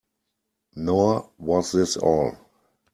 Nor 0.77 1.29
was 1.37 1.73
this 1.73 1.95
all. 1.95 2.35